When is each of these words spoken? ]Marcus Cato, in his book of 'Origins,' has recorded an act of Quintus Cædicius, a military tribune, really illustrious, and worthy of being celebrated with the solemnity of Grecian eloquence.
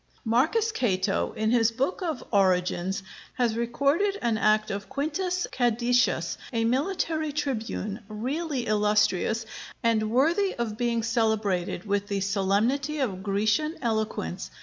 ]Marcus 0.25 0.71
Cato, 0.71 1.31
in 1.33 1.51
his 1.51 1.69
book 1.69 2.01
of 2.01 2.23
'Origins,' 2.31 3.03
has 3.35 3.55
recorded 3.55 4.17
an 4.23 4.35
act 4.35 4.71
of 4.71 4.89
Quintus 4.89 5.45
Cædicius, 5.51 6.37
a 6.51 6.65
military 6.65 7.31
tribune, 7.31 7.99
really 8.07 8.65
illustrious, 8.65 9.45
and 9.83 10.09
worthy 10.09 10.55
of 10.55 10.75
being 10.75 11.03
celebrated 11.03 11.85
with 11.85 12.07
the 12.07 12.19
solemnity 12.19 12.97
of 12.97 13.21
Grecian 13.21 13.77
eloquence. 13.79 14.49